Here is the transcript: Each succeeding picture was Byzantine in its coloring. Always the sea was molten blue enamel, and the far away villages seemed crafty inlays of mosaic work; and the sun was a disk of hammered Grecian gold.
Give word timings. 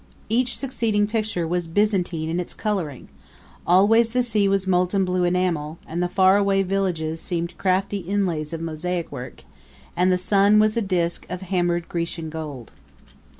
Each 0.29 0.57
succeeding 0.57 1.05
picture 1.05 1.47
was 1.47 1.67
Byzantine 1.67 2.27
in 2.27 2.39
its 2.39 2.55
coloring. 2.55 3.09
Always 3.67 4.09
the 4.09 4.23
sea 4.23 4.47
was 4.47 4.65
molten 4.65 5.05
blue 5.05 5.25
enamel, 5.25 5.77
and 5.85 6.01
the 6.01 6.07
far 6.09 6.37
away 6.37 6.63
villages 6.63 7.21
seemed 7.21 7.55
crafty 7.59 7.99
inlays 7.99 8.51
of 8.51 8.61
mosaic 8.61 9.11
work; 9.11 9.43
and 9.95 10.11
the 10.11 10.17
sun 10.17 10.57
was 10.57 10.75
a 10.75 10.81
disk 10.81 11.27
of 11.29 11.41
hammered 11.43 11.87
Grecian 11.87 12.31
gold. 12.31 12.71